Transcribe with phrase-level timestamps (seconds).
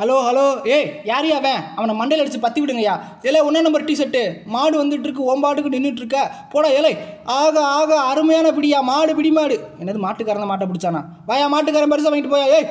[0.00, 0.44] Hello hello
[0.74, 1.62] ஏய் யாரையா அவன்?
[1.76, 2.92] அவனை மண்டையில் அடித்து பற்றி விடுங்கய்யா.
[3.28, 4.20] ஏலே ஒன்றே நம்பர் டிஷர்ட்டு
[4.54, 6.18] மாடு வந்துட்டு இருக்கு ஓம்பாட்டுக்கு நின்றுட்டு இருக்க.
[6.52, 6.92] போடா ஏலே.
[7.38, 9.56] ஆக ஆக அருமையான பிடியா மாடு பிடி மாடு.
[9.80, 11.00] என்னது மாட்டுக்காரன் மாட்டை பிடிச்சானா?
[11.30, 12.46] வாயா மாட்டுக்காரன் பெருசாக வாங்கிட்டு போயா?
[12.58, 12.68] ஏய்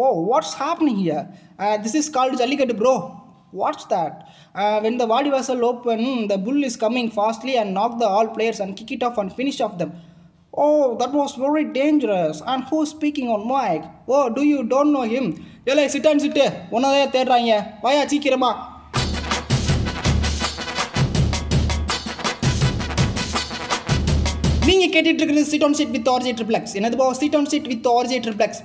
[0.00, 1.24] ஓ what's happening here
[1.84, 2.94] this is called jallikattu bro
[3.62, 4.18] what's that
[4.86, 8.62] when the Vadi Vasal open the bull is coming fastly and knock the all players
[8.66, 9.94] and kick it off and finish off them
[10.62, 10.64] oh
[11.00, 13.80] that was very dangerous and who speaking on mic?
[14.12, 15.30] Oh do you don't know him
[15.66, 17.66] ஏலே சிட்டான் சிட்டு உன்னதையே தேடுறாங்க.
[17.80, 18.65] வாயா சீக்கிரமா.
[24.68, 27.86] நீங்கள் கேட்டுட்டு இருக்கிறது seat on seat with RJ Triplex என்னது போ seat on seat with
[27.92, 28.60] RJ Triplex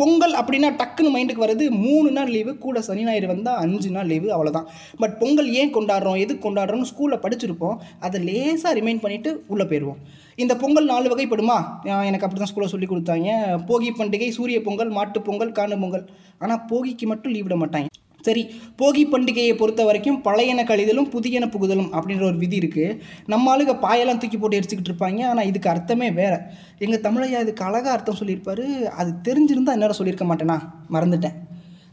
[0.00, 4.28] Pongal அப்படின்னா டக்குன்னு மைண்டுக்கு வருது மூணு நாள் லீவு கூட சனி ஞாயிறு வந்தால் அஞ்சு நாள் லீவு
[4.36, 4.66] அவ்வளோதான்
[5.02, 6.18] பட் பொங்கல் ஏன் கொண்டாடுறோம்?
[6.24, 7.76] எது கொண்டாடுறோம்னு ஸ்கூலில் படிச்சிருப்போம்.
[8.06, 10.00] அதை லேசாக ரிமைண்ட் பண்ணிவிட்டு உள்ளே போயிடுவோம்
[10.44, 11.58] இந்த பொங்கல் நாலு வகைப்படுமா?
[12.08, 13.30] எனக்கு அப்படி தான் ஸ்கூலில் சொல்லி கொடுத்தாங்க.
[13.70, 16.04] போகி பண்டிகை சூரிய பொங்கல் மாட்டு பொங்கல் காணு பொங்கல்.
[16.44, 17.88] ஆனால் போகிக்கு மட்டும் லீவ் விட மாட்டாங்க.
[18.26, 18.42] சரி
[18.80, 22.96] போகி பண்டிகையை பொறுத்த வரைக்கும் பழையன கழிதலும் புதியன புகுதலும் அப்படின்ற ஒரு விதி இருக்குது
[23.32, 25.20] நம்ம ஆளுங்க பாயெல்லாம் தூக்கி போட்டு எரிச்சிக்கிட்டு இருப்பாங்க.
[25.32, 26.38] ஆனால் இதுக்கு அர்த்தமே வேறு.
[26.84, 28.64] எங்கள் தமிழையா இதுக்கு அழகாக அர்த்தம் சொல்லியிருப்பாரு.
[29.00, 30.58] அது தெரிஞ்சிருந்தா என்னால் சொல்லியிருக்க மாட்டேனா?
[30.96, 31.36] மறந்துட்டேன்.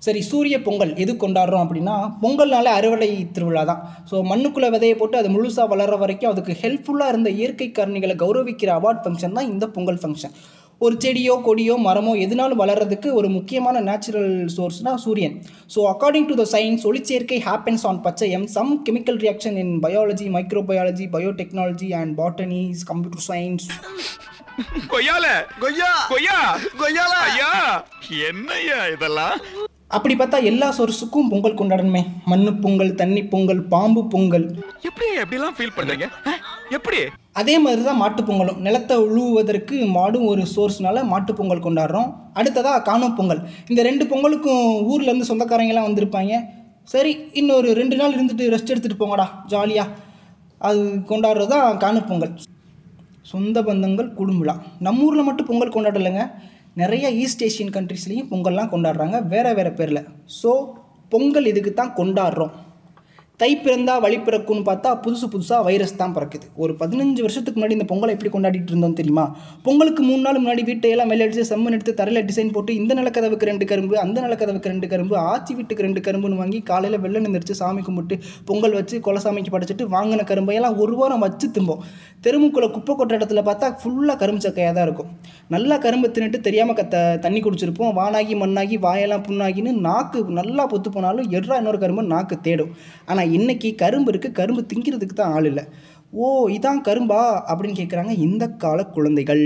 [0.06, 3.82] சரி சூரிய பொங்கல் எது கொண்டாடுறோம் அப்படின்னா பொங்கல்னால அறுவடை திருவிழா தான்.
[4.10, 9.02] ஸோ மண்ணுக்குள்ளே விதையை போட்டு அது முழுசாக வளர்ற வரைக்கும் அதுக்கு ஹெல்ப்ஃபுல்லாக இருந்த இயற்கை கருணிகளை கௌரவிக்கிற அவார்ட்
[9.06, 10.36] ஃபங்க்ஷன் தான் இந்த பொங்கல் ஃபங்க்ஷன்
[10.82, 15.36] ஒரு செடியோ கொடியோ மரமோ எதுனாலும் வளர்றதுக்கு ஒரு முக்கியமான நேச்சுரல் சோர்ஸ்னால் சூரியன்.
[15.76, 18.48] So according to the science ஒளிச்சேர்க்கை happens on பச்சையம்.
[18.48, 23.68] Some chemical reaction in biology microbiology biotechnology and botanies computer science
[24.88, 25.26] கொய்யால?
[25.60, 25.92] கொய்யா!
[26.10, 26.38] கொய்யா?
[26.78, 27.14] கொய்யால!
[27.30, 27.52] ஐயா!
[28.30, 29.38] என்னய்யா இதெல்லாம்?
[29.88, 32.02] அப்படி பார்த்தா எல்லா சோர்ஸுக்கும் பொங்கல் கொண்டாடணுமே.
[32.26, 34.48] மண்ணு பொங்கல் தண்ணி பொங்கல் பாம்பு பொங்கல்.
[34.82, 36.08] எப்படி எப்படிலாம் ஃபீல் பண்றீங்க?
[36.26, 37.00] அஹ், எப்படி?
[37.36, 38.60] அதே மாதிரி தான் மாட்டுப் பொங்கலும்.
[38.66, 42.10] நிலத்தை உழுவுவதற்கு மாடும் ஒரு சோர்ஸ்னால மாட்டுப் பொங்கல் கொண்டாடுறோம்.
[42.40, 43.42] அடுத்ததாக காணும் பொங்கல்.
[43.72, 46.34] இந்த ரெண்டு பொங்கலுக்கும் ஊர்லேருந்து சொந்தக்காரங்கெல்லாம் வந்திருப்பாங்க.
[46.94, 49.94] சரி இன்னொரு ரெண்டு நாள் இருந்துட்டு ரெஸ்ட் எடுத்துகிட்டு போங்கடா ஜாலியாக
[50.68, 52.34] அது கொண்டாடுறது தான் காணும் பொங்கல்.
[53.32, 56.24] சொந்த பந்தங்கள் குடும்பலா நம்ம ஊரில் மட்டும் பொங்கல் கொண்டாடலைங்க.
[56.82, 59.18] நிறைய ஈஸ்ட் ஏஷியன் கண்ட்ரீஸ்லேயும் பொங்கல்லாம் கொண்டாடுறாங்க.
[59.34, 60.02] வேறு வேறு பேரில்.
[60.40, 60.52] ஸோ
[61.12, 62.54] பொங்கல் இதுக்கு தான் கொண்டாடுறோம்.
[63.42, 66.46] தை பிறந்தா வழி பிறக்கும்னு பார்த்தா புதுசு புதுசாக வைரஸ் தான் பிறக்குது.
[66.64, 69.26] ஒரு பதினஞ்சு வருஷத்துக்கு முன்னாடி இந்த பொங்கலை எப்படி கொண்டாடிட்டு இருந்தோம் தெரியுமா?
[69.66, 73.66] பொங்கலுக்கு மூணு நாள் முன்னாடி வீட்டையெல்லாம் மேலே அடித்து செம்மன் எடுத்து தரையில் டிசைன் போட்டு இந்த நிலக்கதவுக்கு ரெண்டு
[73.72, 78.18] கரும்பு அந்த நிலக்கதவுக்கு ரெண்டு கரும்பு ஆச்சி வீட்டுக்கு ரெண்டு கரும்புன்னு வாங்கி காலையில் வெள்ளை நிந்திரிச்சு சாமி கும்பிட்டு
[78.52, 81.84] பொங்கல் வச்சு குலசாமிக்கு படைச்சிட்டு வாங்கின கரும்பையெல்லாம் ஒரு வாரம் வச்சு திரும்போம்
[82.28, 85.12] தெருமுக்குள்ள குப்பை கொட்டுற இடத்துல பார்த்தா ஃபுல்லாக கரும்பு சக்கையாக தான் இருக்கும்.
[85.56, 87.94] நல்லா கரும்பு தின்னுட்டு தெரியாமல் கத்த தண்ணி குடிச்சிருப்போம்.
[88.00, 92.74] வானாகி மண்ணாகி வாயெல்லாம் புண்ணாகின்னு நாக்கு நல்லா பொத்து போனாலும் எட்ரா இன்னொரு கரும்பு நாக்கு தேடும்.
[93.10, 95.64] ஆனால் இன்னைக்கு கரும்பு இருக்குது கரும்பு திங்கிறதுக்கு தான் ஆள் இல்லை.
[96.22, 96.26] ஓ
[96.58, 97.22] இதான் கரும்பா?
[97.52, 99.46] அப்படின்னு கேட்குறாங்க இந்த கால குழந்தைகள்.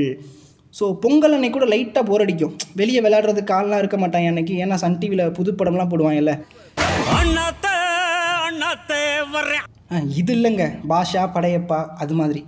[0.78, 2.56] ஸோ பொங்கல் அன்னைக்கு கூட லைட்டாக போர் அடிக்கும்.
[2.80, 4.56] வெளியே விளையாடுறதுக்கு ஆள்லாம் இருக்க மாட்டாங்க அன்னைக்கு.
[4.64, 6.34] ஏன்னா சன் டிவியில் புது படம்லாம் போடுவாங்கல்ல.
[10.20, 10.66] இது இல்லைங்க.
[10.90, 12.42] பாஷா படையப்பா அது மாதிரி.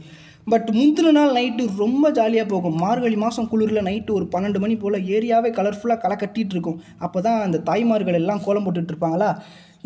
[0.51, 2.77] பட் முந்தின நாள் நைட்டு ரொம்ப ஜாலியாக போகும்.
[2.83, 6.79] மார்கழி மாதம் குளிரில் நைட்டு ஒரு பன்னெண்டு மணி போல் ஏரியாவே கலர்ஃபுல்லாக களை கட்டிகிட்டு இருக்கும்.
[7.05, 9.29] அப்போ தான் அந்த தாய்மார்கள் எல்லாம் கோலம் போட்டுட்டு இருப்பாங்களா?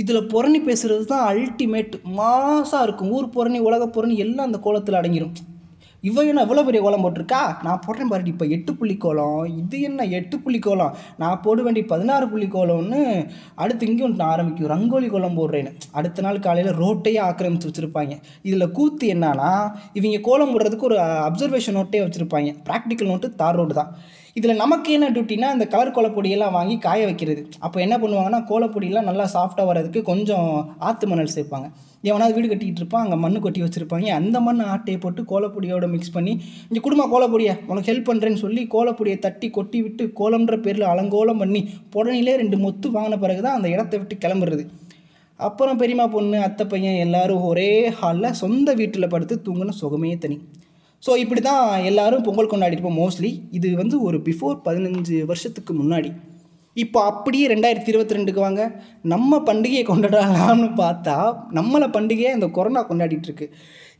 [0.04, 3.12] இதில் புறணி பேசுகிறது தான் அல்டிமேட் மாசாக இருக்கும்.
[3.18, 5.36] ஊர் புறணி உலக புறணி எல்லாம் அந்த கோலத்தில் அடங்கிடும்
[6.08, 7.40] இவ என்ன இவ்வளோ பெரிய கோலம் போட்டிருக்கா?
[7.66, 9.40] நான் போடுறேன் பாருடி இப்போ எட்டு புள்ளி கோலம்.
[9.62, 10.92] இது என்ன எட்டு புள்ளி கோலம்?
[11.22, 13.00] நான் போட வேண்டிய பதினாறு புள்ளி கோலம்னு
[13.64, 14.70] அடுத்து இங்கேயும் நான் ஆரம்பிக்கும்.
[14.74, 15.72] ரங்கோலி கோலம் போடுறேன்னு.
[16.00, 18.16] அடுத்த நாள் காலையில் ரோட்டையே ஆக்கிரமிச்சு வச்சுருப்பாங்க.
[18.50, 19.50] இதில் கூத்து என்னன்னா
[20.00, 22.54] இவங்க கோலம் போடுறதுக்கு ஒரு அப்சர்வேஷன் நோட்டே வச்சுருப்பாங்க.
[22.70, 23.92] ப்ராக்டிக்கல் நோட்டு தார் ரோடு தான்.
[24.40, 27.42] இதில் நமக்கு என்ன டியூட்டினா அந்த கலர் கோலப்பொடியெல்லாம் வாங்கி காய வைக்கிறது.
[27.66, 30.50] அப்போ என்ன பண்ணுவாங்கன்னா கோலப்பொடியெல்லாம் நல்லா சாஃப்டாக வர்றதுக்கு கொஞ்சம்
[30.88, 31.68] ஆற்று மணல் சேர்ப்பாங்க.
[32.10, 34.08] எவனாவது வீடு கட்டிக்கிட்டு இருப்பான் அங்கே மண் கொட்டி வச்சுருப்பாங்க.
[34.20, 36.34] அந்த மண் ஆட்டையை போட்டு கோலப்பொடியோட மிக்ஸ் பண்ணி
[36.68, 37.54] இங்கே குடும்ப கோலப்பொடியை?
[37.70, 41.62] உனக்கு ஹெல்ப் பண்ணுறேன்னு சொல்லி கோலப்பொடியை தட்டி கொட்டி விட்டு கோலம்ன்ற பேரில் அலங்கோலம் பண்ணி
[41.96, 44.66] புடனிலே ரெண்டு மொத்து வாங்கின பிறகு தான் அந்த இடத்த விட்டு கிளம்புறது.
[45.40, 47.72] அப்புறம் பெரியம்மா பொண்ணு அத்தை பையன் எல்லாரும் ஒரே
[48.02, 50.40] ஹாலில் சொந்த வீட்டில் படுத்து தூங்கின சுகமே தனி.
[51.06, 56.10] ஸோ இப்படி தான் எல்லாரும் பொங்கல் கொண்டாடிருப்போம் மோஸ்ட்லி இது வந்து ஒரு பிஃபோர் பதினஞ்சு வருஷத்துக்கு முன்னாடி.
[56.84, 58.64] இப்போ அப்படியே ரெண்டாயிரத்தி இருபத்தி ரெண்டுக்கு வாங்க.
[59.14, 61.16] நம்ம பண்டிகையை கொண்டாடலாம்னு பார்த்தா
[61.58, 63.48] நம்மளை பண்டிகையை இந்த கொரோனா கொண்டாடிட்டுருக்கு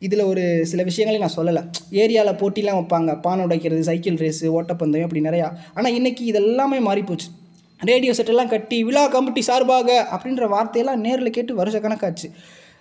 [0.06, 1.62] இதில் ஒரு சில விஷயங்களையும் நான் சொல்லலை.
[2.04, 3.12] ஏரியாவில் போட்டிலாம் வைப்பாங்க.
[3.26, 5.48] பானை உடைக்கிறது சைக்கிள் ரேஸு ஓட்டப்பந்தயம் அப்படி நிறையா.
[5.78, 7.30] ஆனால் இன்றைக்கி இதெல்லாமே மாறிப்போச்சு.
[7.90, 12.28] ரேடியோ செட்டெல்லாம் கட்டி விழா கமிட்டி சார்பாக அப்படின்ற வார்த்தையெல்லாம் நேரில் கேட்டு வருஷ கணக்காச்சு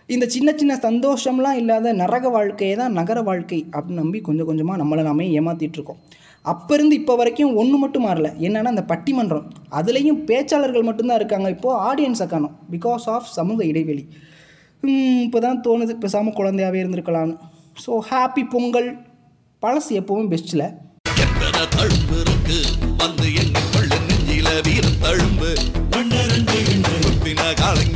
[0.09, 5.03] இந்த சின்ன சின்ன சந்தோஷம்லாம் இல்லாத நரக வாழ்க்கையை தான் நகர வாழ்க்கை அப்படின்னு நம்பி கொஞ்சம் கொஞ்சமாக நம்மளை
[5.07, 6.01] நாமே ஏமாற்றிட்டுருக்கோம்
[6.45, 8.29] அப்போ இருந்து இப்போ வரைக்கும் ஒன்று மட்டும் மாறல.
[8.47, 9.47] என்னென்னா அந்த பட்டிமன்றம்.
[9.79, 11.49] அதுலேயும் பேச்சாளர்கள் மட்டும்தான் இருக்காங்க.
[11.57, 12.55] இப்போது ஆடியன்ஸை காணும்.
[12.75, 14.05] பிகாஸ் ஆஃப் சமூக இடைவெளி.
[15.27, 15.95] இப்போ தான் தோணுது.
[16.05, 17.37] பேசாமல் குழந்தையாகவே இருந்திருக்கலாம்னு.
[17.85, 18.91] So happy Pongal.
[19.63, 20.67] பழசு எப்போவும் பெஸ்ட்டில்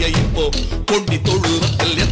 [0.08, 0.44] இல்லை இப்போ
[0.90, 2.07] கொண்டி தொழுவத்தில்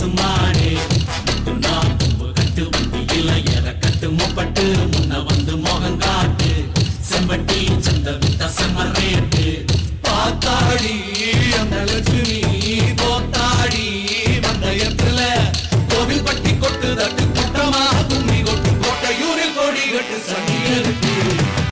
[0.00, 0.76] பேசும் நானே
[1.60, 1.96] நான்
[2.34, 4.64] கட்டு வண்டியில் எற கட்டு முப்பட்டு.
[4.92, 6.50] முன்ன வந்து மோகம் காட்டு.
[7.10, 9.66] செம்பட்டி சந்த வித்த செம்ம ரேட்டு.
[10.02, 10.96] பார்த்தாடி
[11.60, 12.59] அந்த லட்சுமி.